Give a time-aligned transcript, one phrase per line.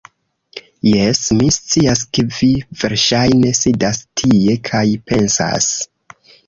[0.91, 2.51] Jes, mi scias, ke vi
[2.85, 5.75] verŝajne sidas tie kaj pensas